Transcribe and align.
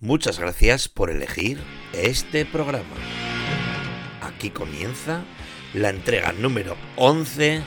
Muchas 0.00 0.38
gracias 0.38 0.88
por 0.88 1.10
elegir 1.10 1.58
este 1.92 2.46
programa. 2.46 2.94
Aquí 4.22 4.50
comienza 4.50 5.24
la 5.74 5.90
entrega 5.90 6.30
número 6.30 6.76
11 6.94 7.62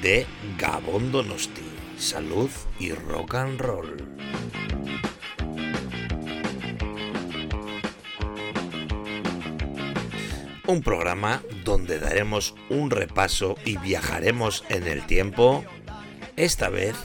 de 0.00 0.26
Gabón 0.56 1.12
Donosti. 1.12 1.60
Salud 1.98 2.48
y 2.78 2.92
rock 2.92 3.34
and 3.34 3.60
roll. 3.60 4.08
Un 10.66 10.82
programa 10.82 11.42
donde 11.62 11.98
daremos 11.98 12.54
un 12.70 12.90
repaso 12.90 13.56
y 13.66 13.76
viajaremos 13.76 14.64
en 14.70 14.86
el 14.86 15.04
tiempo, 15.04 15.62
esta 16.36 16.70
vez 16.70 16.96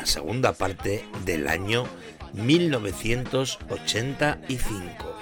la 0.00 0.06
segunda 0.06 0.54
parte 0.54 1.04
del 1.26 1.46
año 1.46 1.84
1985. 2.32 5.16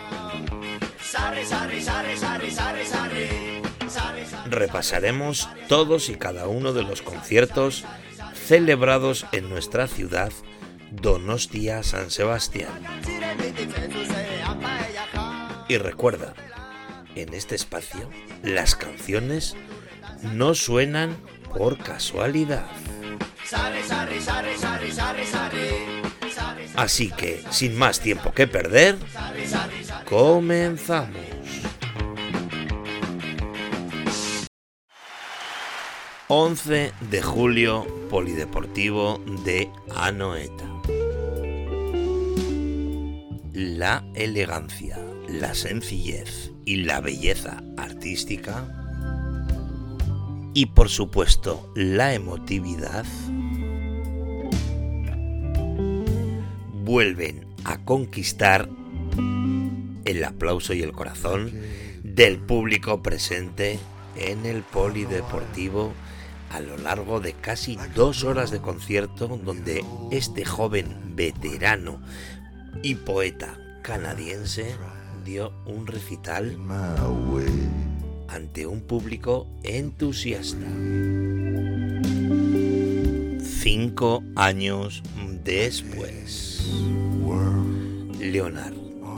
Repasaremos 4.49 5.49
todos 5.67 6.09
y 6.11 6.15
cada 6.15 6.47
uno 6.47 6.73
de 6.73 6.85
los 6.85 7.03
conciertos 7.03 7.85
celebrados 8.47 9.27
en 9.33 9.49
nuestra 9.49 9.89
ciudad, 9.89 10.31
Donostia 10.93 11.83
San 11.83 12.13
Sebastián. 12.13 12.71
Y 15.67 15.79
recuerda, 15.79 16.35
en 17.17 17.35
este 17.35 17.57
espacio 17.57 18.09
las 18.45 18.77
canciones 18.77 19.57
no 20.23 20.55
suenan 20.55 21.17
por 21.53 21.79
casualidad. 21.79 22.71
Así 26.77 27.11
que, 27.11 27.43
sin 27.51 27.77
más 27.77 28.01
tiempo 28.01 28.33
que 28.33 28.47
perder, 28.47 28.97
comenzamos. 30.05 31.17
...11 36.31 36.93
de 37.01 37.23
julio, 37.23 37.87
Polideportivo 38.11 39.19
de 39.47 39.71
Anoeta. 39.97 40.67
La 43.55 44.05
elegancia, 44.15 44.99
la 45.27 45.55
sencillez 45.55 46.53
y 46.67 46.85
la 46.85 47.01
belleza 47.01 47.63
artística 47.79 48.78
y 50.55 50.67
por 50.67 50.89
supuesto 50.89 51.71
la 51.75 52.15
emotividad 52.15 53.05
vuelven 56.85 57.47
a 57.65 57.85
conquistar 57.85 58.69
el 60.05 60.25
aplauso 60.25 60.73
y 60.73 60.83
el 60.83 60.93
corazón 60.93 61.53
del 62.03 62.39
público 62.39 63.03
presente 63.03 63.79
en 64.17 64.47
el 64.47 64.63
polideportivo 64.63 65.93
a 66.51 66.61
lo 66.61 66.79
largo 66.79 67.21
de 67.21 67.35
casi 67.35 67.79
dos 67.95 68.25
horas 68.25 68.51
de 68.51 68.61
concierto 68.61 69.29
donde 69.29 69.85
este 70.11 70.45
joven 70.45 71.15
veterano 71.15 72.01
y 72.83 72.95
poeta 72.95 73.59
canadiense 73.83 74.75
dio 75.25 75.53
un 75.67 75.87
recital 75.87 76.57
ante 78.39 78.69
un 78.69 78.81
público 78.83 79.49
entusiasta. 79.65 80.67
Cinco 83.43 84.23
años 84.37 85.03
después, 85.43 86.71
Leonard 88.21 88.75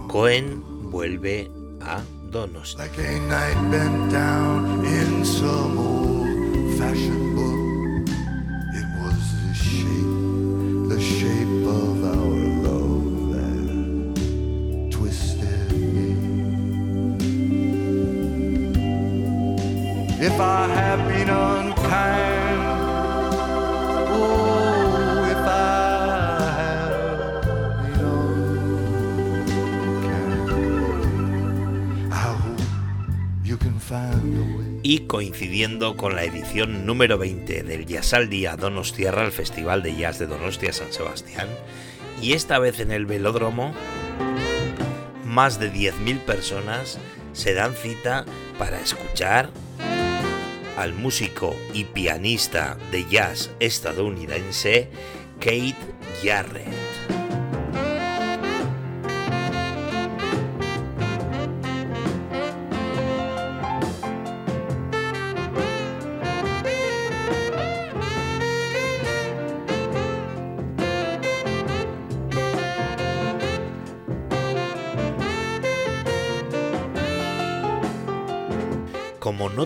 Cohen 0.09 0.63
vuelve 0.91 1.51
a 1.83 2.03
Donostia. 2.31 2.87
y 6.97 7.30
con 35.99 36.15
la 36.15 36.25
edición 36.25 36.87
número 36.87 37.19
20 37.19 37.65
del 37.65 37.85
Jazz 37.85 38.15
al 38.15 38.31
Día 38.31 38.57
Donostierra, 38.57 39.27
el 39.27 39.31
Festival 39.31 39.83
de 39.83 39.95
Jazz 39.95 40.19
de 40.19 40.27
Donostia 40.27 40.73
San 40.73 40.91
Sebastián, 40.91 41.49
y 42.23 42.33
esta 42.33 42.59
vez 42.59 42.81
en 42.81 42.91
el 42.91 43.05
velódromo, 43.05 43.75
más 45.27 45.61
de 45.61 45.71
10.000 45.71 46.21
personas 46.21 46.99
se 47.35 47.53
dan 47.53 47.75
cita 47.75 48.25
para 48.59 48.81
escuchar 48.81 49.51
al 50.79 50.95
músico 50.95 51.55
y 51.75 51.85
pianista 51.85 52.79
de 52.91 53.05
jazz 53.11 53.51
estadounidense 53.61 54.89
Kate 55.41 55.77
Jarrett. 56.25 57.00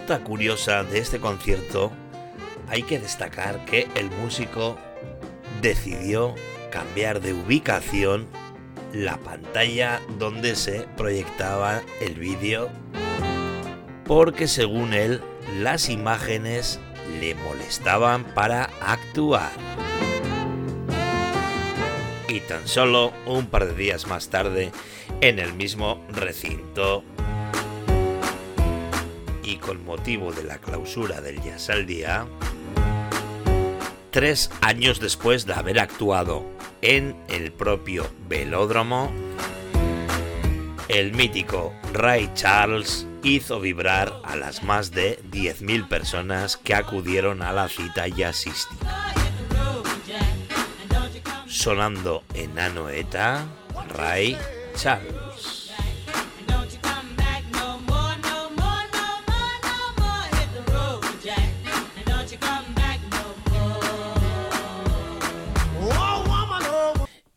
Curiosa 0.04 0.84
de 0.84 0.98
este 0.98 1.19
concierto, 1.19 1.91
hay 2.69 2.82
que 2.82 2.98
destacar 2.98 3.65
que 3.65 3.88
el 3.94 4.10
músico 4.10 4.76
decidió 5.62 6.34
cambiar 6.70 7.20
de 7.20 7.32
ubicación 7.32 8.26
la 8.93 9.16
pantalla 9.16 10.00
donde 10.19 10.56
se 10.56 10.87
proyectaba 10.97 11.82
el 12.00 12.14
vídeo 12.14 12.70
porque 14.04 14.47
según 14.47 14.93
él 14.93 15.22
las 15.60 15.88
imágenes 15.88 16.78
le 17.20 17.34
molestaban 17.34 18.25
para 18.34 18.64
actuar. 18.81 19.53
Y 22.28 22.41
tan 22.41 22.69
solo 22.69 23.12
un 23.26 23.47
par 23.47 23.66
de 23.66 23.75
días 23.75 24.06
más 24.06 24.28
tarde, 24.28 24.70
en 25.20 25.38
el 25.38 25.54
mismo 25.54 26.04
recinto 26.10 27.04
motivo 29.78 30.32
de 30.32 30.44
la 30.44 30.58
clausura 30.58 31.20
del 31.20 31.40
Jazz 31.42 31.70
al 31.70 31.86
Día, 31.86 32.26
tres 34.10 34.50
años 34.60 35.00
después 35.00 35.46
de 35.46 35.54
haber 35.54 35.80
actuado 35.80 36.44
en 36.82 37.16
el 37.28 37.52
propio 37.52 38.06
velódromo, 38.28 39.10
el 40.88 41.12
mítico 41.14 41.72
Ray 41.92 42.30
Charles 42.34 43.06
hizo 43.22 43.58
vibrar 43.58 44.12
a 44.22 44.36
las 44.36 44.62
más 44.62 44.90
de 44.90 45.18
10.000 45.30 45.88
personas 45.88 46.56
que 46.56 46.74
acudieron 46.74 47.42
a 47.42 47.52
la 47.52 47.68
cita 47.68 48.06
jazzística. 48.06 49.14
Sonando 51.46 52.22
en 52.34 52.58
Anoeta, 52.58 53.46
Ray 53.88 54.37
Charles. 54.76 55.24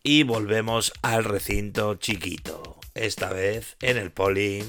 Y 0.08 0.22
volvemos 0.22 0.94
al 1.02 1.22
recinto 1.22 1.96
chiquito. 1.96 2.78
Esta 2.94 3.28
vez 3.28 3.76
en 3.82 3.98
el 3.98 4.10
poli 4.10 4.64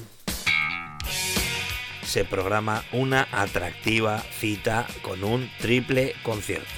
se 2.04 2.26
programa 2.26 2.84
una 2.92 3.26
atractiva 3.32 4.22
cita 4.38 4.86
con 5.00 5.24
un 5.24 5.50
triple 5.58 6.14
concierto. 6.24 6.68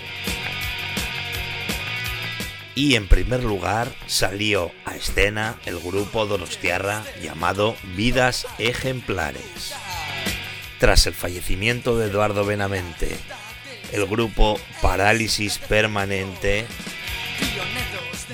Y 2.76 2.94
en 2.94 3.08
primer 3.08 3.42
lugar 3.42 3.92
salió 4.06 4.70
a 4.84 4.94
escena 4.94 5.56
el 5.66 5.80
grupo 5.80 6.26
Donostiarra 6.26 7.02
llamado 7.20 7.74
Vidas 7.96 8.46
Ejemplares. 8.58 9.74
Tras 10.78 11.08
el 11.08 11.14
fallecimiento 11.14 11.98
de 11.98 12.06
Eduardo 12.06 12.44
Benamente, 12.44 13.08
el 13.90 14.06
grupo 14.06 14.56
Parálisis 14.80 15.58
Permanente 15.58 16.64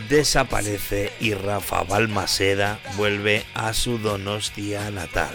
desaparece 0.09 1.13
y 1.21 1.35
Rafa 1.35 1.83
Balmaseda 1.83 2.81
vuelve 2.97 3.45
a 3.55 3.73
su 3.75 3.99
Donostia 3.99 4.91
natal. 4.91 5.31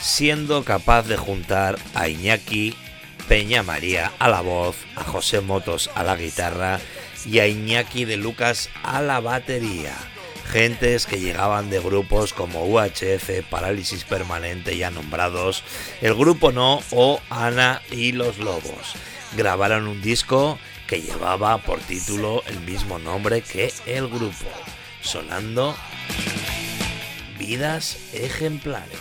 Siendo 0.00 0.64
capaz 0.64 1.02
de 1.04 1.16
juntar 1.16 1.78
a 1.94 2.08
Iñaki 2.08 2.74
Peña 3.28 3.62
María 3.62 4.12
a 4.18 4.28
la 4.28 4.40
voz, 4.40 4.76
a 4.96 5.04
José 5.04 5.40
Motos 5.40 5.90
a 5.94 6.02
la 6.02 6.16
guitarra 6.16 6.80
y 7.24 7.38
a 7.38 7.46
Iñaki 7.46 8.04
de 8.04 8.16
Lucas 8.16 8.68
a 8.82 9.00
la 9.00 9.20
batería. 9.20 9.94
Gentes 10.50 11.06
que 11.06 11.18
llegaban 11.18 11.70
de 11.70 11.80
grupos 11.80 12.34
como 12.34 12.66
UHF, 12.66 13.42
Parálisis 13.48 14.04
Permanente 14.04 14.76
ya 14.76 14.90
nombrados, 14.90 15.64
El 16.02 16.14
Grupo 16.14 16.52
No 16.52 16.82
o 16.90 17.20
Ana 17.30 17.80
y 17.90 18.12
los 18.12 18.38
Lobos 18.38 18.96
grabaron 19.36 19.88
un 19.88 20.02
disco 20.02 20.58
que 20.86 21.00
llevaba 21.00 21.58
por 21.58 21.80
título 21.80 22.42
el 22.46 22.60
mismo 22.60 22.98
nombre 22.98 23.42
que 23.42 23.72
el 23.86 24.08
grupo, 24.08 24.46
sonando 25.00 25.74
Vidas 27.38 27.98
Ejemplares. 28.12 28.98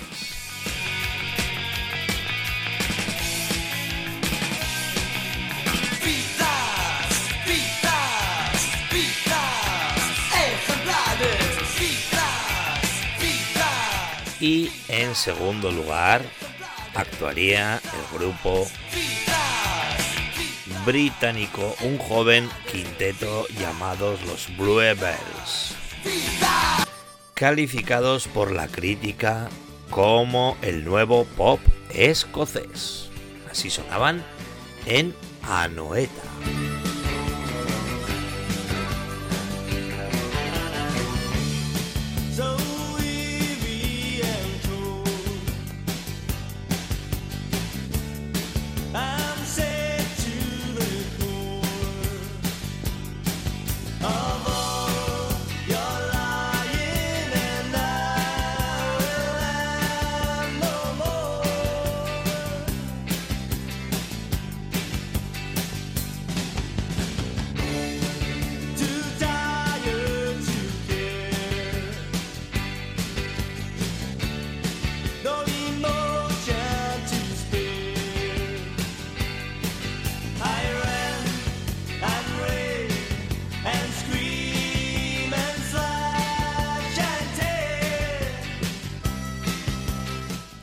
Y 14.39 14.71
en 14.87 15.13
segundo 15.13 15.71
lugar 15.71 16.23
actuaría 16.95 17.75
el 17.75 18.17
grupo 18.17 18.67
británico 20.85 21.75
un 21.81 21.97
joven 21.97 22.49
quinteto 22.71 23.47
llamados 23.59 24.21
los 24.25 24.55
Bluebells, 24.57 25.75
calificados 27.33 28.27
por 28.27 28.51
la 28.51 28.67
crítica 28.67 29.49
como 29.89 30.57
el 30.61 30.85
nuevo 30.85 31.25
pop 31.37 31.59
escocés. 31.93 33.09
Así 33.49 33.69
sonaban 33.69 34.23
en 34.85 35.13
Anoeta. 35.43 36.30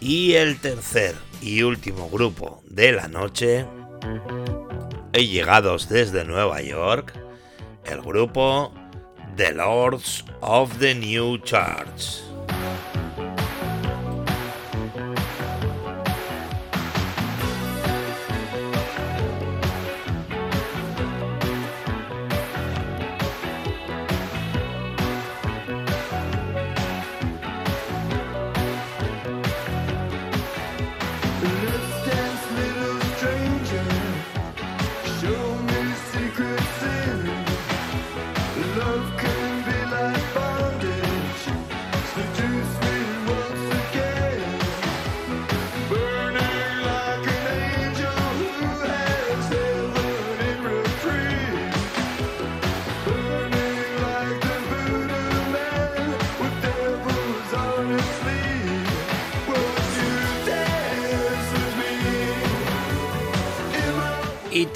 Y 0.08 0.37
el 0.37 0.58
tercer 0.58 1.14
y 1.43 1.64
último 1.64 2.08
grupo 2.08 2.62
de 2.64 2.93
la 2.93 3.08
noche, 3.08 3.66
llegados 5.12 5.90
desde 5.90 6.25
Nueva 6.25 6.62
York, 6.62 7.12
el 7.84 8.00
grupo 8.00 8.72
The 9.37 9.52
Lords 9.52 10.25
of 10.40 10.78
the 10.78 10.94
New 10.94 11.37
Church. 11.43 12.27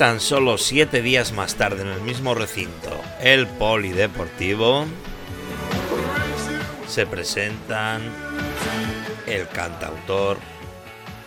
Tan 0.02 0.18
solo 0.18 0.58
siete 0.58 1.00
días 1.00 1.30
más 1.30 1.54
tarde 1.54 1.82
en 1.82 1.86
el 1.86 2.00
mismo 2.00 2.34
recinto, 2.34 2.90
el 3.20 3.46
Polideportivo, 3.46 4.84
se 6.88 7.06
presentan 7.06 8.02
el 9.28 9.46
cantautor 9.46 10.38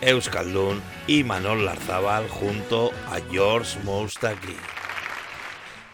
Euskaldun 0.02 0.82
y 1.06 1.24
Manol 1.24 1.64
Larzabal 1.64 2.28
junto 2.28 2.90
a 3.10 3.18
George 3.30 3.78
Moustaki. 3.82 4.56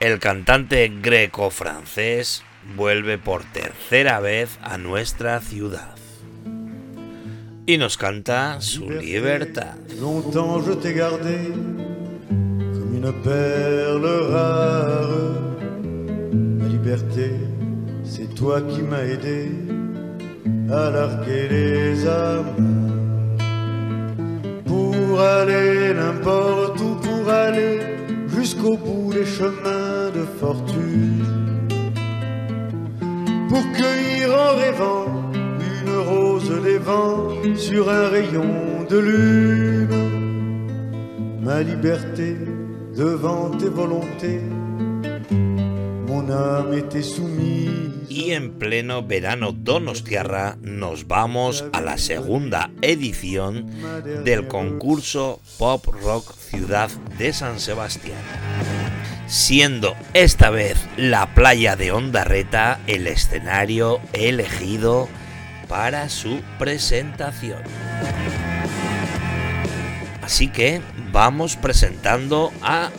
El 0.00 0.18
cantante 0.18 0.90
greco-francés 1.00 2.42
vuelve 2.74 3.16
por 3.16 3.44
tercera 3.44 4.18
vez 4.18 4.58
a 4.60 4.76
nuestra 4.76 5.40
ciudad 5.40 5.94
y 7.64 7.78
nos 7.78 7.96
canta 7.96 8.60
su 8.60 8.90
libertad. 8.90 9.76
Une 13.02 13.12
perle 13.12 14.06
rare. 14.30 15.08
Ma 16.32 16.68
liberté, 16.68 17.32
c'est 18.04 18.32
toi 18.34 18.60
qui 18.60 18.82
m'as 18.82 19.02
aidé 19.02 19.50
à 20.70 20.90
larguer 20.90 21.48
les 21.50 22.06
armes. 22.06 22.90
Pour 24.64 25.20
aller 25.20 25.94
n'importe 25.94 26.80
où, 26.80 26.94
pour 27.06 27.28
aller 27.28 27.80
jusqu'au 28.28 28.76
bout 28.76 29.12
des 29.12 29.24
chemins 29.24 30.10
de 30.14 30.24
fortune. 30.40 31.24
Pour 33.48 33.64
cueillir 33.72 34.28
en 34.46 34.56
rêvant 34.56 35.06
une 35.80 35.94
rose 36.08 36.62
des 36.62 36.78
vents 36.78 37.30
sur 37.56 37.90
un 37.90 38.08
rayon 38.08 38.86
de 38.88 38.98
lune. 38.98 39.88
Ma 41.42 41.62
liberté, 41.62 42.36
devant 42.94 43.50
tes 43.58 43.68
volontés. 43.68 44.40
Mon 46.06 46.30
âme 46.30 46.74
était 46.74 47.02
soumise. 47.02 47.92
Y 48.08 48.32
en 48.32 48.58
pleno 48.58 49.02
verano 49.02 49.52
Donostiarra 49.52 50.56
nos 50.60 51.06
vamos 51.06 51.64
a 51.72 51.80
la 51.80 51.96
segunda 51.96 52.70
edición 52.82 53.66
del 54.24 54.46
concurso 54.48 55.40
Pop 55.58 55.86
Rock 56.02 56.34
Ciudad 56.34 56.90
de 57.16 57.32
San 57.32 57.58
Sebastián. 57.58 58.20
Siendo 59.26 59.94
esta 60.12 60.50
vez 60.50 60.76
la 60.98 61.34
playa 61.34 61.74
de 61.76 61.92
Ondarreta 61.92 62.80
el 62.86 63.06
escenario 63.06 64.00
elegido 64.12 65.08
para 65.68 66.10
su 66.10 66.42
presentación. 66.58 67.62
Así 70.20 70.48
que 70.48 70.82
vamos 71.12 71.56
presentando 71.56 72.50
a 72.62 72.90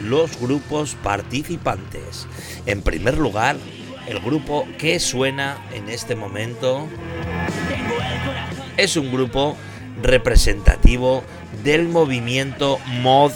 los 0.00 0.40
grupos 0.40 0.94
participantes. 0.96 2.26
En 2.66 2.82
primer 2.82 3.18
lugar, 3.18 3.56
el 4.08 4.20
grupo 4.20 4.66
que 4.78 4.98
suena 5.00 5.58
en 5.72 5.88
este 5.90 6.16
momento 6.16 6.88
es 8.76 8.96
un 8.96 9.12
grupo 9.12 9.56
representativo 10.02 11.22
del 11.62 11.88
movimiento 11.88 12.78
mod 13.00 13.32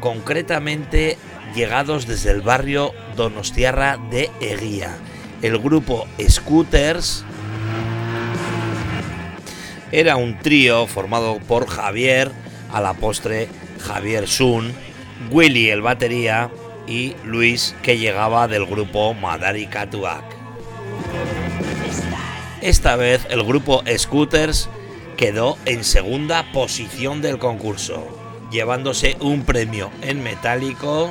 concretamente 0.00 1.18
llegados 1.54 2.06
desde 2.06 2.30
el 2.30 2.40
barrio 2.40 2.92
Donostiarra 3.16 3.98
de 4.10 4.30
Eguía. 4.40 4.96
El 5.42 5.58
grupo 5.58 6.06
Scooters 6.26 7.24
era 9.92 10.16
un 10.16 10.38
trío 10.38 10.86
formado 10.86 11.38
por 11.40 11.66
Javier, 11.66 12.30
a 12.72 12.80
la 12.80 12.94
postre 12.94 13.48
Javier 13.80 14.26
Sun, 14.28 14.72
Willy 15.30 15.70
el 15.70 15.82
batería 15.82 16.50
y 16.86 17.14
Luis 17.24 17.74
que 17.82 17.98
llegaba 17.98 18.48
del 18.48 18.66
grupo 18.66 19.14
Madari 19.14 19.66
Katuak. 19.66 20.24
Esta 22.60 22.96
vez 22.96 23.26
el 23.30 23.42
grupo 23.42 23.82
Scooters 23.96 24.68
quedó 25.16 25.56
en 25.64 25.84
segunda 25.84 26.52
posición 26.52 27.22
del 27.22 27.38
concurso, 27.38 28.06
llevándose 28.50 29.16
un 29.20 29.44
premio 29.44 29.90
en 30.02 30.22
metálico 30.22 31.10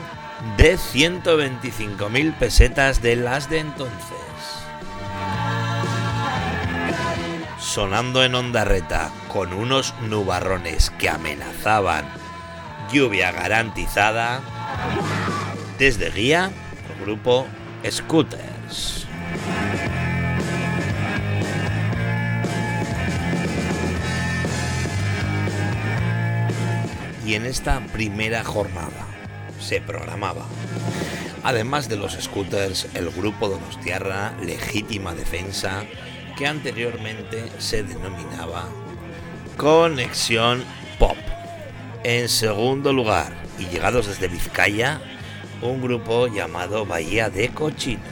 de 0.58 0.78
125.000 0.78 2.38
pesetas 2.38 3.02
de 3.02 3.16
las 3.16 3.50
de 3.50 3.60
entonces. 3.60 4.19
Sonando 7.60 8.24
en 8.24 8.36
Ondarreta 8.36 9.12
con 9.28 9.54
unos 9.54 9.94
nubarrones 10.08 10.92
que 10.92 11.10
amenazaban 11.10 12.06
lluvia 12.92 13.32
garantizada, 13.32 14.42
desde 15.78 16.10
Guía, 16.10 16.52
el 16.90 17.06
grupo 17.06 17.46
Scooters. 17.90 19.06
Y 27.26 27.36
en 27.36 27.46
esta 27.46 27.80
primera 27.94 28.44
jornada 28.44 29.06
se 29.60 29.82
programaba, 29.82 30.46
además 31.44 31.88
de 31.88 31.98
los 31.98 32.14
scooters, 32.14 32.88
el 32.96 33.12
grupo 33.12 33.50
Donostiarra 33.50 34.34
Legítima 34.42 35.14
Defensa, 35.14 35.84
que 36.40 36.48
anteriormente 36.48 37.52
se 37.58 37.84
denominaba 37.84 38.70
Conexión 39.58 40.64
Pop. 40.98 41.18
En 42.06 42.30
segundo 42.30 42.94
lugar, 42.94 43.34
y 43.60 43.66
llegados 43.66 44.08
desde 44.08 44.30
Vizcaya, 44.30 45.02
un 45.62 45.82
grupo 45.82 46.28
llamado 46.28 46.86
Bahía 46.86 47.30
de 47.30 47.50
Cochinos. 47.50 48.06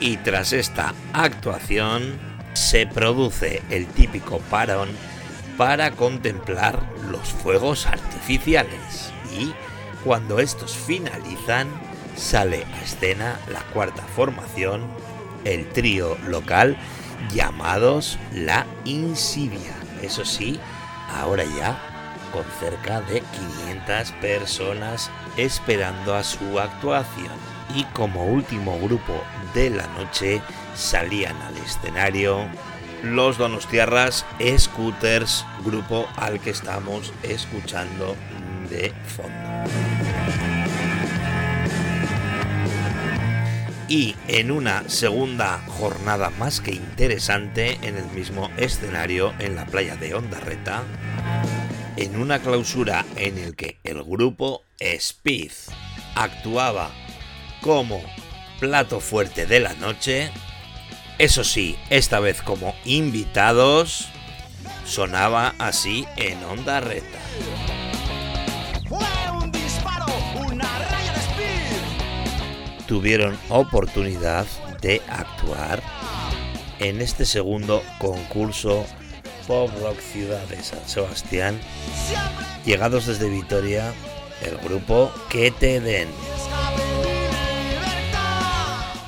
Y 0.00 0.16
tras 0.16 0.54
esta 0.54 0.94
actuación 1.12 2.18
se 2.54 2.86
produce 2.86 3.62
el 3.68 3.86
típico 3.86 4.38
parón 4.48 4.88
para 5.58 5.90
contemplar 5.90 6.80
los 7.10 7.28
fuegos 7.28 7.84
artificiales 7.84 9.12
y 9.38 9.52
cuando 10.02 10.38
estos 10.38 10.74
finalizan 10.74 11.68
sale 12.20 12.66
a 12.74 12.82
escena 12.82 13.40
la 13.50 13.60
cuarta 13.72 14.02
formación, 14.14 14.82
el 15.44 15.66
trío 15.70 16.16
local 16.28 16.76
llamados 17.32 18.18
La 18.32 18.66
Insidia. 18.84 19.74
Eso 20.02 20.24
sí, 20.24 20.60
ahora 21.16 21.44
ya 21.44 21.80
con 22.32 22.44
cerca 22.60 23.00
de 23.02 23.22
500 23.22 24.12
personas 24.20 25.10
esperando 25.36 26.14
a 26.14 26.22
su 26.22 26.58
actuación. 26.60 27.32
Y 27.74 27.84
como 27.84 28.26
último 28.26 28.78
grupo 28.80 29.22
de 29.54 29.70
la 29.70 29.86
noche 29.88 30.42
salían 30.74 31.36
al 31.42 31.56
escenario 31.56 32.46
los 33.02 33.38
Donostiarras 33.38 34.26
Scooters, 34.58 35.46
grupo 35.64 36.06
al 36.16 36.38
que 36.40 36.50
estamos 36.50 37.12
escuchando 37.22 38.14
de 38.68 38.92
fondo. 39.06 40.59
Y 43.90 44.14
en 44.28 44.52
una 44.52 44.88
segunda 44.88 45.64
jornada 45.66 46.30
más 46.30 46.60
que 46.60 46.70
interesante 46.70 47.76
en 47.82 47.96
el 47.96 48.06
mismo 48.12 48.48
escenario 48.56 49.34
en 49.40 49.56
la 49.56 49.66
playa 49.66 49.96
de 49.96 50.14
Ondarreta, 50.14 50.84
en 51.96 52.14
una 52.14 52.38
clausura 52.38 53.04
en 53.16 53.36
el 53.36 53.56
que 53.56 53.78
el 53.82 54.04
grupo 54.04 54.62
Speed 54.78 55.50
actuaba 56.14 56.92
como 57.62 58.00
plato 58.60 59.00
fuerte 59.00 59.46
de 59.46 59.58
la 59.58 59.74
noche, 59.74 60.30
eso 61.18 61.42
sí, 61.42 61.76
esta 61.90 62.20
vez 62.20 62.42
como 62.42 62.76
invitados, 62.84 64.08
sonaba 64.84 65.56
así 65.58 66.06
en 66.16 66.44
Onda 66.44 66.78
Reta. 66.78 67.18
Tuvieron 72.90 73.38
oportunidad 73.50 74.48
de 74.82 75.00
actuar 75.08 75.80
en 76.80 77.00
este 77.00 77.24
segundo 77.24 77.84
concurso 78.00 78.84
Pop 79.46 79.70
Rock 79.80 80.00
Ciudad 80.00 80.42
de 80.48 80.60
San 80.60 80.80
Sebastián, 80.88 81.60
llegados 82.66 83.06
desde 83.06 83.30
Vitoria, 83.30 83.94
el 84.44 84.56
grupo 84.56 85.12
Que 85.28 85.52
Te 85.52 85.80
Den. 85.80 86.08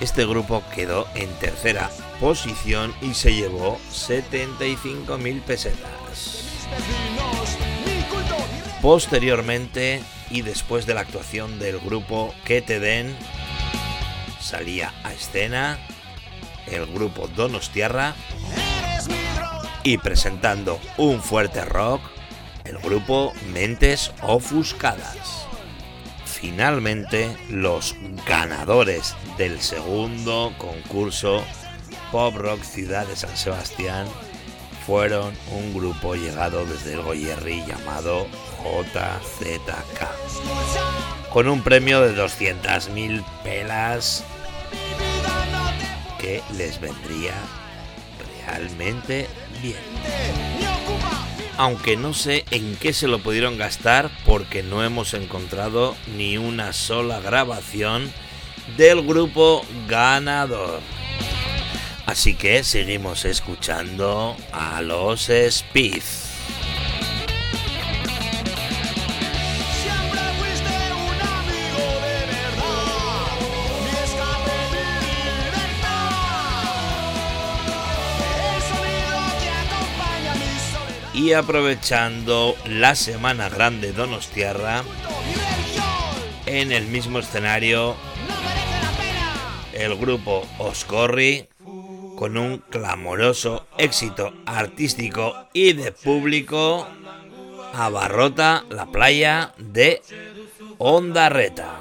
Este 0.01 0.27
grupo 0.27 0.63
quedó 0.73 1.09
en 1.17 1.29
tercera 1.41 1.91
posición 2.21 2.95
y 3.03 3.15
se 3.15 3.35
llevó 3.35 3.81
75.000 3.91 5.43
pesetas. 5.43 6.45
Posteriormente 8.81 10.05
y 10.31 10.43
después 10.43 10.87
de 10.87 10.95
la 10.95 11.01
actuación 11.01 11.59
del 11.59 11.81
grupo 11.81 12.33
Que 12.45 12.63
Te 12.63 12.79
Den, 12.79 13.17
salía 14.53 14.93
a 15.03 15.15
escena 15.15 15.79
el 16.67 16.85
grupo 16.85 17.27
Donostiarra 17.27 18.15
y 19.83 19.97
presentando 19.97 20.79
un 20.99 21.23
fuerte 21.23 21.65
rock, 21.65 22.03
el 22.65 22.77
grupo 22.77 23.33
Mentes 23.55 24.13
Ofuscadas. 24.21 25.47
Finalmente, 26.27 27.35
los 27.49 27.97
ganadores 28.27 29.17
del 29.39 29.59
segundo 29.59 30.53
concurso 30.59 31.43
Pop 32.11 32.37
Rock 32.37 32.63
Ciudad 32.63 33.07
de 33.07 33.17
San 33.17 33.35
Sebastián 33.35 34.07
fueron 34.87 35.33
un 35.51 35.73
grupo 35.73 36.15
llegado 36.15 36.67
desde 36.67 36.93
el 36.93 37.01
Goyerri 37.01 37.65
llamado 37.67 38.27
JZK, 38.63 40.03
con 41.33 41.49
un 41.49 41.63
premio 41.63 42.03
de 42.03 42.15
200.000 42.15 43.25
pelas 43.43 44.27
que 46.23 46.41
les 46.57 46.81
vendría 46.81 47.35
realmente 48.47 49.27
bien. 49.61 49.77
Aunque 51.59 51.97
no 51.97 52.15
sé 52.15 52.45
en 52.51 52.77
qué 52.77 52.93
se 52.93 53.09
lo 53.09 53.19
pudieron 53.19 53.59
gastar 53.59 54.11
porque 54.25 54.63
no 54.63 54.83
hemos 54.85 55.13
encontrado 55.15 55.97
ni 56.17 56.39
una 56.39 56.73
sola 56.73 57.21
grabación 57.21 58.11
del 58.77 59.03
grupo 59.03 59.67
ganador. 59.89 60.81
Así 62.07 62.35
que 62.35 62.65
seguimos 62.65 63.25
escuchando 63.25 64.37
a 64.53 64.81
los 64.81 65.29
Speed. 65.29 66.03
Y 81.23 81.35
aprovechando 81.35 82.57
la 82.67 82.97
Semana 82.97 83.49
Grande 83.49 83.93
Donostiarra, 83.93 84.83
en 86.47 86.73
el 86.73 86.87
mismo 86.87 87.21
escenario, 87.21 87.95
el 89.73 89.95
grupo 89.97 90.45
Oscorri, 90.59 91.47
con 92.17 92.37
un 92.37 92.59
clamoroso 92.59 93.69
éxito 93.79 94.33
artístico 94.47 95.47
y 95.53 95.75
de 95.75 95.93
público, 95.93 96.89
abarrota 97.73 98.65
la 98.69 98.87
playa 98.87 99.55
de 99.59 100.03
Ondarreta. 100.79 101.81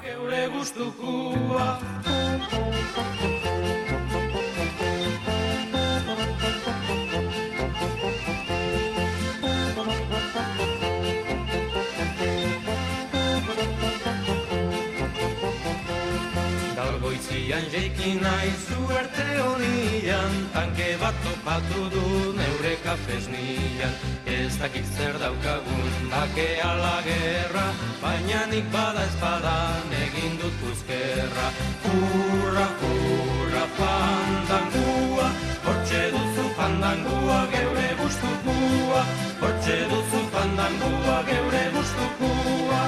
Jeiki 18.02 18.18
nahi 18.18 18.50
zuerte 18.66 19.24
honian 19.38 20.32
Tanke 20.52 20.98
bat 20.98 21.14
topatu 21.22 21.82
du 21.94 22.32
neure 22.34 22.74
kafes 22.82 23.28
nian 23.30 23.94
Ez 24.26 24.58
dakit 24.58 24.86
zer 24.96 25.18
daukagun 25.22 26.10
Bakea 26.10 26.72
la 26.82 26.98
guerra, 27.06 27.62
baina 28.02 28.40
nik 28.50 28.66
bada 28.74 29.04
espada 29.06 29.54
egin 30.02 30.34
dut 30.40 30.56
buzkerra. 30.64 31.46
Hurra, 31.84 32.66
hurra, 32.82 33.64
pandangua, 33.78 35.28
hortxe 35.64 36.02
duzu 36.16 36.46
pandangua 36.58 37.40
geure 37.54 37.88
gustukua, 38.02 39.02
hortxe 39.40 39.78
duzu 39.94 40.26
pandangua 40.34 41.22
geure 41.30 41.64
gustukua. 41.78 42.82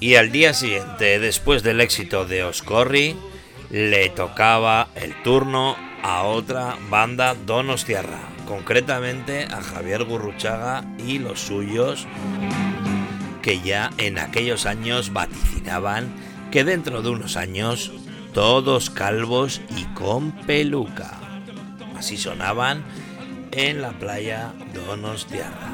Y 0.00 0.14
al 0.16 0.30
día 0.30 0.54
siguiente, 0.54 1.18
después 1.18 1.62
del 1.62 1.80
éxito 1.80 2.24
de 2.24 2.44
Oscorri, 2.44 3.16
le 3.70 4.08
tocaba 4.10 4.88
el 4.94 5.20
turno 5.22 5.76
a 6.02 6.22
otra 6.22 6.76
banda 6.90 7.34
donostiarra, 7.34 8.20
concretamente 8.46 9.44
a 9.44 9.62
Javier 9.62 10.04
Gurruchaga 10.04 10.84
y 11.04 11.18
los 11.18 11.40
suyos, 11.40 12.06
que 13.42 13.60
ya 13.60 13.90
en 13.98 14.18
aquellos 14.18 14.66
años 14.66 15.12
vaticinaban 15.12 16.14
que 16.50 16.64
dentro 16.64 17.02
de 17.02 17.10
unos 17.10 17.36
años 17.36 17.92
todos 18.32 18.90
calvos 18.90 19.60
y 19.76 19.84
con 19.94 20.30
peluca. 20.30 21.18
Así 21.96 22.16
sonaban 22.16 22.84
en 23.52 23.80
la 23.80 23.92
playa 23.92 24.52
Donostiarra. 24.74 25.72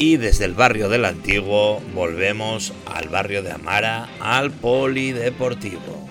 Y 0.00 0.16
desde 0.16 0.46
el 0.46 0.54
barrio 0.54 0.88
del 0.88 1.04
Antiguo 1.04 1.82
volvemos 1.94 2.72
al 2.86 3.10
barrio 3.10 3.42
de 3.42 3.52
Amara, 3.52 4.08
al 4.18 4.50
Polideportivo. 4.50 6.08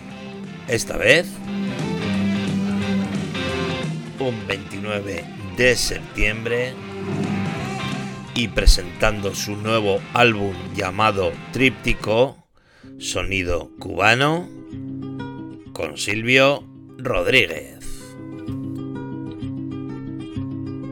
Esta 0.67 0.95
vez, 0.95 1.25
un 4.19 4.45
29 4.47 5.25
de 5.57 5.75
septiembre, 5.75 6.75
y 8.35 8.49
presentando 8.49 9.33
su 9.33 9.55
nuevo 9.55 9.99
álbum 10.13 10.53
llamado 10.75 11.31
Tríptico, 11.51 12.37
Sonido 12.99 13.71
Cubano, 13.79 14.47
con 15.73 15.97
Silvio 15.97 16.63
Rodríguez. 16.99 17.78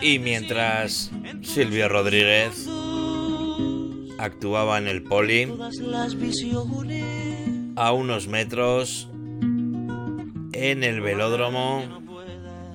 Y 0.00 0.18
mientras 0.18 1.10
Silvio 1.42 1.88
Rodríguez 1.88 2.68
actuaba 4.18 4.78
en 4.78 4.86
el 4.86 5.02
poli, 5.02 5.52
a 7.76 7.92
unos 7.92 8.28
metros, 8.28 9.08
en 10.52 10.84
el 10.84 11.00
velódromo, 11.00 11.82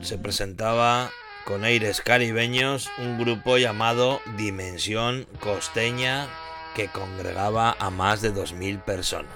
se 0.02 0.17
presentaba 0.17 1.12
con 1.45 1.63
aires 1.63 2.02
caribeños 2.02 2.89
un 2.98 3.17
grupo 3.17 3.58
llamado 3.58 4.22
Dimensión 4.38 5.28
Costeña 5.39 6.28
que 6.76 6.88
congregaba 6.88 7.76
a 7.80 7.89
más 7.89 8.22
de 8.22 8.34
2.000 8.34 8.84
personas. 8.84 9.32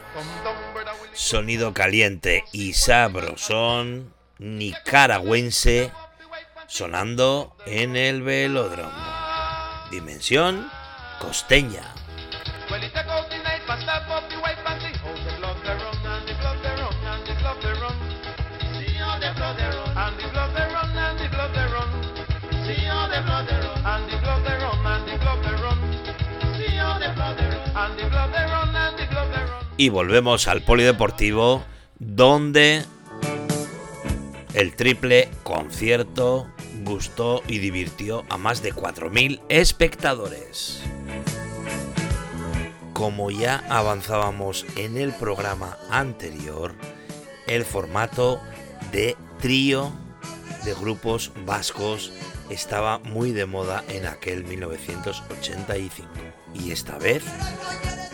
Sonido 1.13 1.73
caliente 1.73 2.43
y 2.51 2.73
sabrosón 2.73 4.13
nicaragüense 4.39 5.91
sonando 6.67 7.55
en 7.65 7.95
el 7.95 8.21
velódromo. 8.21 8.91
Dimensión 9.91 10.69
Costeña. 11.19 11.83
Y 29.75 29.89
volvemos 29.89 30.47
al 30.47 30.61
polideportivo 30.61 31.63
donde 31.99 32.85
el 34.53 34.75
triple 34.75 35.29
concierto 35.43 36.52
gustó 36.83 37.41
y 37.47 37.59
divirtió 37.59 38.23
a 38.29 38.37
más 38.37 38.61
de 38.61 38.73
4.000 38.73 39.41
espectadores. 39.49 40.81
Como 42.93 43.31
ya 43.31 43.63
avanzábamos 43.69 44.65
en 44.75 44.97
el 44.97 45.13
programa 45.13 45.77
anterior, 45.89 46.73
el 47.47 47.65
formato 47.65 48.39
de 48.91 49.17
trío 49.39 49.91
de 50.63 50.73
grupos 50.73 51.31
vascos 51.45 52.11
estaba 52.49 52.99
muy 52.99 53.31
de 53.31 53.45
moda 53.45 53.83
en 53.89 54.05
aquel 54.05 54.43
1985. 54.43 56.07
Y 56.53 56.71
esta 56.71 56.97
vez 56.97 57.23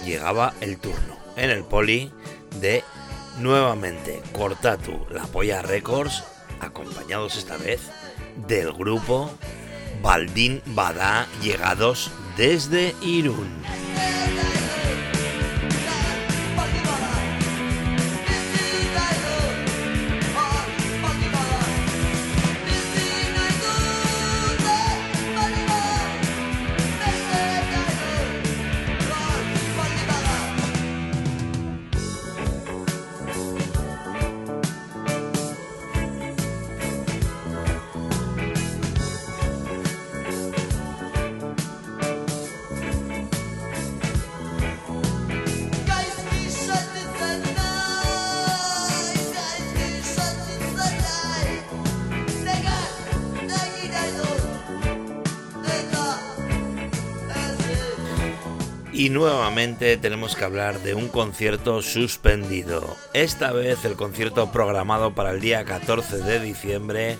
llegaba 0.06 0.54
el 0.62 0.78
turno 0.80 1.18
en 1.36 1.50
el 1.50 1.64
poli 1.64 2.12
de 2.60 2.84
nuevamente 3.40 4.22
Cortatu, 4.34 5.06
La 5.10 5.24
Polla 5.24 5.62
Records, 5.62 6.24
acompañados 6.62 7.38
esta 7.38 7.58
vez 7.58 7.82
del 8.48 8.72
grupo 8.74 9.32
Baldín 10.02 10.62
Badá 10.68 11.28
llegados 11.42 12.12
desde 12.38 12.96
Irún. 13.02 13.50
Y 59.00 59.10
nuevamente 59.12 59.96
tenemos 59.96 60.36
que 60.36 60.44
hablar 60.44 60.82
de 60.82 60.94
un 60.94 61.08
concierto 61.08 61.82
suspendido. 61.82 62.98
Esta 63.14 63.54
vez 63.54 63.86
el 63.86 63.94
concierto 63.96 64.52
programado 64.52 65.16
para 65.16 65.32
el 65.32 65.40
día 65.40 65.64
14 65.64 66.18
de 66.18 66.42
diciembre 66.42 67.18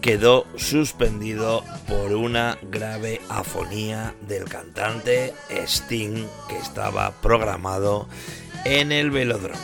quedó 0.00 0.46
suspendido 0.54 1.64
por 1.88 2.12
una 2.12 2.58
grave 2.62 3.20
afonía 3.28 4.14
del 4.20 4.44
cantante 4.44 5.34
Sting 5.50 6.28
que 6.48 6.58
estaba 6.58 7.10
programado 7.20 8.06
en 8.64 8.92
el 8.92 9.10
velódromo. 9.10 9.58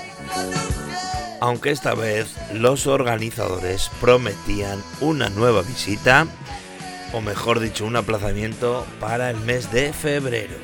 Aunque 1.40 1.70
esta 1.70 1.94
vez 1.94 2.34
los 2.52 2.88
organizadores 2.88 3.88
prometían 4.00 4.82
una 5.00 5.28
nueva 5.28 5.62
visita 5.62 6.26
o 7.12 7.20
mejor 7.20 7.60
dicho, 7.60 7.86
un 7.86 7.96
aplazamiento 7.96 8.86
para 9.00 9.30
el 9.30 9.36
mes 9.38 9.70
de 9.72 9.92
febrero. 9.92 10.54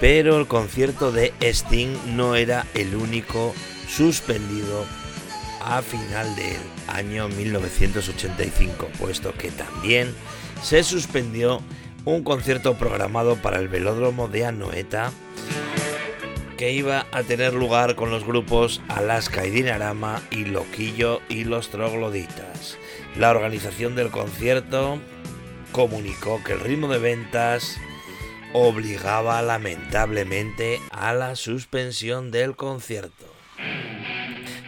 Pero 0.00 0.38
el 0.38 0.46
concierto 0.46 1.12
de 1.12 1.32
Sting 1.40 1.96
no 2.16 2.36
era 2.36 2.66
el 2.74 2.94
único 2.94 3.54
suspendido 3.88 4.84
a 5.60 5.82
final 5.82 6.34
del 6.36 6.58
año 6.86 7.28
1985, 7.28 8.88
puesto 8.98 9.32
que 9.32 9.50
también 9.50 10.14
se 10.62 10.82
suspendió 10.82 11.60
un 12.04 12.22
concierto 12.22 12.74
programado 12.74 13.36
para 13.36 13.58
el 13.58 13.68
velódromo 13.68 14.28
de 14.28 14.46
Anoeta 14.46 15.12
que 16.56 16.72
iba 16.72 17.06
a 17.12 17.22
tener 17.22 17.52
lugar 17.52 17.96
con 17.96 18.10
los 18.10 18.24
grupos 18.24 18.80
Alaska 18.88 19.44
y 19.44 19.50
Dinarama 19.50 20.22
y 20.30 20.46
Loquillo 20.46 21.20
y 21.28 21.44
los 21.44 21.68
Trogloditas. 21.68 22.78
La 23.18 23.30
organización 23.30 23.94
del 23.94 24.10
concierto 24.10 25.00
comunicó 25.72 26.42
que 26.44 26.52
el 26.52 26.60
ritmo 26.60 26.88
de 26.88 26.98
ventas 26.98 27.78
obligaba 28.52 29.40
lamentablemente 29.40 30.80
a 30.90 31.14
la 31.14 31.34
suspensión 31.34 32.30
del 32.30 32.56
concierto. 32.56 33.24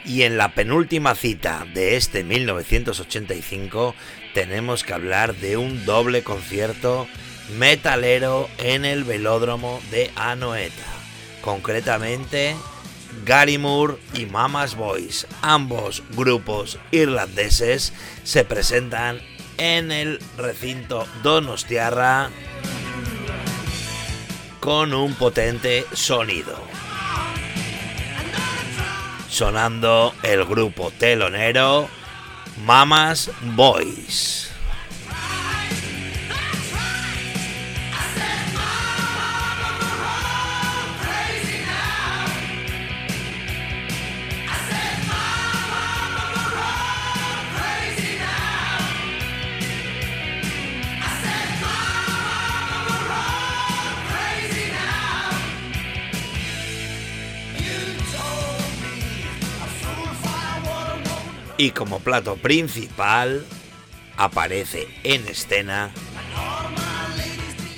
Y 0.06 0.22
en 0.22 0.38
la 0.38 0.54
penúltima 0.54 1.14
cita 1.14 1.66
de 1.74 1.96
este 1.96 2.24
1985 2.24 3.94
tenemos 4.32 4.82
que 4.82 4.94
hablar 4.94 5.34
de 5.34 5.58
un 5.58 5.84
doble 5.84 6.22
concierto 6.22 7.06
metalero 7.58 8.48
en 8.56 8.86
el 8.86 9.04
velódromo 9.04 9.78
de 9.90 10.10
Anoeta. 10.16 10.86
Concretamente, 11.42 12.56
Gary 13.24 13.58
Moore 13.58 13.96
y 14.14 14.26
Mama's 14.26 14.74
Boys, 14.74 15.26
ambos 15.42 16.02
grupos 16.10 16.78
irlandeses, 16.90 17.92
se 18.24 18.44
presentan 18.44 19.20
en 19.58 19.92
el 19.92 20.20
recinto 20.36 21.06
Donostiarra 21.22 22.30
con 24.60 24.92
un 24.92 25.14
potente 25.14 25.86
sonido. 25.92 26.58
Sonando 29.28 30.14
el 30.22 30.44
grupo 30.44 30.90
telonero 30.98 31.88
Mama's 32.64 33.30
Boys. 33.54 34.47
Y 61.58 61.72
como 61.72 61.98
plato 61.98 62.36
principal 62.36 63.44
aparece 64.16 64.88
en 65.02 65.26
escena 65.28 65.90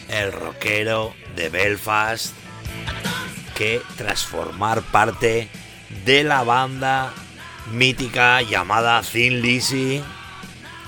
el 0.09 0.31
rockero 0.33 1.15
de 1.35 1.49
Belfast 1.49 2.35
que 3.57 3.83
tras 3.97 4.25
formar 4.25 4.83
parte 4.83 5.49
de 6.05 6.23
la 6.25 6.45
banda 6.45 7.13
mítica 7.73 8.43
llamada 8.43 9.03
Thin 9.03 9.41
Lizzy 9.41 10.03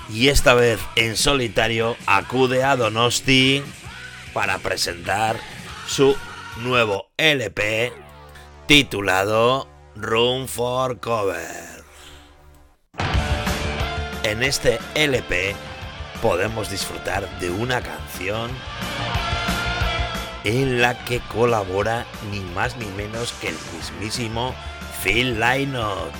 y 0.09 0.27
esta 0.27 0.53
vez 0.53 0.79
en 0.95 1.17
solitario 1.17 1.97
acude 2.05 2.63
a 2.63 2.75
Donosti 2.75 3.63
para 4.33 4.59
presentar 4.59 5.37
su 5.87 6.15
nuevo 6.57 7.09
LP 7.17 7.91
titulado 8.67 9.67
Room 9.95 10.47
for 10.47 10.99
Cover. 10.99 11.82
En 14.23 14.41
este 14.41 14.79
LP 14.95 15.53
podemos 16.21 16.69
disfrutar 16.69 17.27
de 17.39 17.49
una 17.49 17.81
canción 17.81 18.51
en 20.45 20.81
la 20.81 21.03
que 21.03 21.19
colabora 21.19 22.05
ni 22.31 22.39
más 22.39 22.77
ni 22.77 22.85
menos 22.85 23.33
que 23.33 23.49
el 23.49 23.57
mismísimo 23.75 24.55
Phil 25.03 25.39
Lynott. 25.39 26.13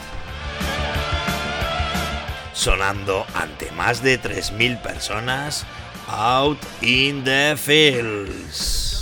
Sonando 2.54 3.26
ante 3.36 3.72
más 3.72 4.04
de 4.04 4.22
3.000 4.22 4.82
personas, 4.82 5.66
Out 6.08 6.60
in 6.82 7.24
the 7.24 7.56
Fields. 7.58 8.93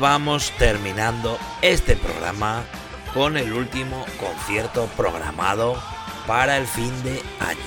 Vamos 0.00 0.52
terminando 0.58 1.38
este 1.62 1.96
programa 1.96 2.64
con 3.14 3.36
el 3.36 3.52
último 3.52 4.04
concierto 4.18 4.88
programado 4.96 5.76
para 6.26 6.58
el 6.58 6.66
fin 6.66 6.92
de 7.02 7.20
año. 7.40 7.58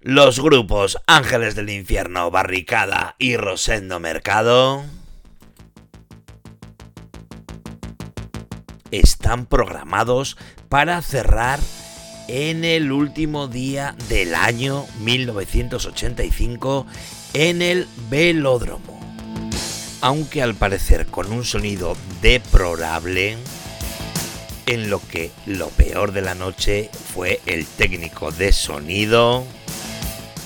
Los 0.00 0.40
grupos 0.40 0.98
Ángeles 1.06 1.54
del 1.54 1.70
Infierno, 1.70 2.30
Barricada 2.30 3.14
y 3.18 3.36
Rosendo 3.36 4.00
Mercado 4.00 4.84
están 8.90 9.46
programados 9.46 10.36
para 10.68 11.00
cerrar 11.02 11.60
en 12.28 12.64
el 12.64 12.92
último 12.92 13.48
día 13.48 13.94
del 14.08 14.34
año 14.34 14.84
1985 15.00 16.86
en 17.34 17.62
el 17.62 17.86
velódromo. 18.10 18.97
Aunque 20.00 20.42
al 20.42 20.54
parecer 20.54 21.06
con 21.06 21.32
un 21.32 21.44
sonido 21.44 21.96
deplorable, 22.22 23.36
en 24.66 24.90
lo 24.90 25.00
que 25.00 25.32
lo 25.46 25.68
peor 25.70 26.12
de 26.12 26.22
la 26.22 26.34
noche 26.34 26.90
fue 27.14 27.40
el 27.46 27.66
técnico 27.66 28.30
de 28.30 28.52
sonido 28.52 29.44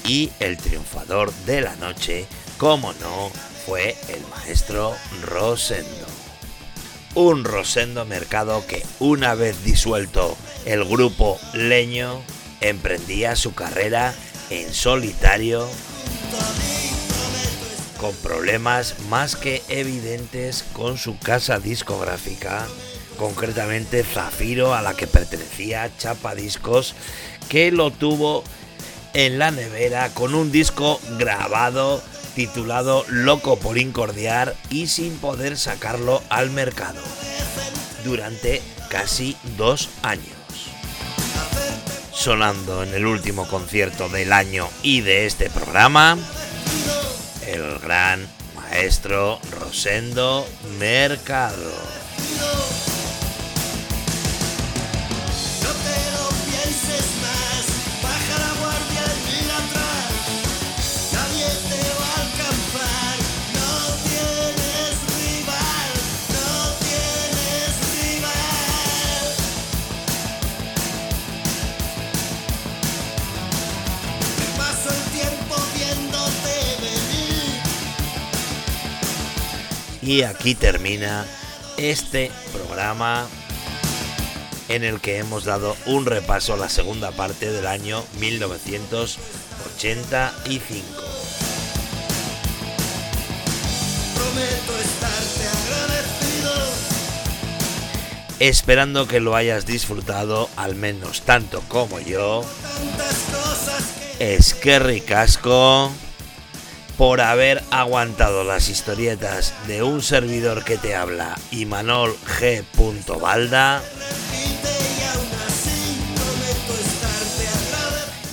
y 0.06 0.30
el 0.40 0.56
triunfador 0.56 1.32
de 1.44 1.60
la 1.60 1.76
noche, 1.76 2.26
como 2.56 2.92
no, 2.94 3.30
fue 3.66 3.96
el 4.08 4.24
maestro 4.28 4.94
Rosendo. 5.22 6.06
Un 7.14 7.44
Rosendo 7.44 8.04
Mercado 8.06 8.64
que 8.66 8.82
una 9.00 9.34
vez 9.34 9.62
disuelto 9.64 10.36
el 10.64 10.84
grupo 10.84 11.38
Leño, 11.52 12.22
emprendía 12.60 13.36
su 13.36 13.54
carrera 13.54 14.14
en 14.50 14.72
solitario 14.72 15.68
con 18.02 18.14
problemas 18.16 18.96
más 19.08 19.36
que 19.36 19.62
evidentes 19.68 20.64
con 20.72 20.98
su 20.98 21.16
casa 21.20 21.60
discográfica, 21.60 22.66
concretamente 23.16 24.02
Zafiro, 24.02 24.74
a 24.74 24.82
la 24.82 24.94
que 24.94 25.06
pertenecía 25.06 25.88
Chapa 25.98 26.34
Discos, 26.34 26.96
que 27.48 27.70
lo 27.70 27.92
tuvo 27.92 28.42
en 29.14 29.38
la 29.38 29.52
nevera 29.52 30.08
con 30.14 30.34
un 30.34 30.50
disco 30.50 31.00
grabado 31.16 32.02
titulado 32.34 33.04
Loco 33.08 33.60
por 33.60 33.78
Incordiar 33.78 34.56
y 34.68 34.88
sin 34.88 35.16
poder 35.18 35.56
sacarlo 35.56 36.24
al 36.28 36.50
mercado 36.50 37.00
durante 38.04 38.62
casi 38.88 39.36
dos 39.56 39.90
años. 40.02 40.26
Sonando 42.12 42.82
en 42.82 42.94
el 42.94 43.06
último 43.06 43.46
concierto 43.46 44.08
del 44.08 44.32
año 44.32 44.68
y 44.82 45.02
de 45.02 45.26
este 45.26 45.50
programa, 45.50 46.18
el 47.46 47.78
gran 47.78 48.26
maestro 48.54 49.38
Rosendo 49.50 50.46
Mercado. 50.78 51.72
Y 80.02 80.22
aquí 80.22 80.56
termina 80.56 81.24
este 81.76 82.32
programa 82.52 83.28
en 84.68 84.82
el 84.82 85.00
que 85.00 85.18
hemos 85.18 85.44
dado 85.44 85.76
un 85.86 86.04
repaso 86.06 86.54
a 86.54 86.56
la 86.56 86.68
segunda 86.68 87.12
parte 87.12 87.52
del 87.52 87.68
año 87.68 88.02
1985. 88.18 90.84
Prometo 94.14 94.78
estarte 94.80 95.46
agradecido. 95.62 96.52
Esperando 98.40 99.06
que 99.06 99.20
lo 99.20 99.36
hayas 99.36 99.66
disfrutado 99.66 100.50
al 100.56 100.74
menos 100.74 101.22
tanto 101.22 101.62
como 101.68 102.00
yo. 102.00 102.44
Es 104.18 104.54
que 104.54 104.80
ricasco 104.80 105.92
por 107.02 107.20
haber 107.20 107.60
aguantado 107.72 108.44
las 108.44 108.68
historietas 108.68 109.54
de 109.66 109.82
un 109.82 110.02
servidor 110.02 110.62
que 110.62 110.78
te 110.78 110.94
habla, 110.94 111.36
Imanol 111.50 112.16
G. 112.24 112.62
Balda, 113.18 113.82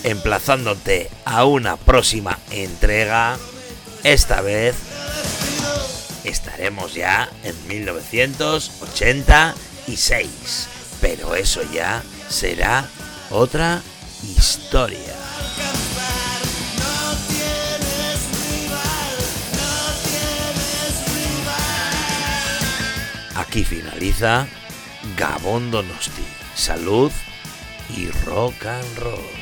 emplazándote 0.04 1.10
a 1.26 1.46
una 1.46 1.78
próxima 1.78 2.38
entrega. 2.52 3.40
Esta 4.04 4.42
vez 4.42 4.76
estaremos 6.24 6.94
ya 6.94 7.28
en 7.44 7.56
1986, 7.70 10.68
pero 11.02 11.34
eso 11.34 11.62
ya 11.74 12.04
será 12.30 12.86
otra 13.32 13.82
historia. 14.38 15.19
Aquí 23.50 23.64
finaliza 23.64 24.48
Gabón 25.18 25.72
Donosti. 25.72 26.22
Salud 26.54 27.12
y 27.98 28.08
rock 28.24 28.64
and 28.68 29.00
roll. 29.00 29.39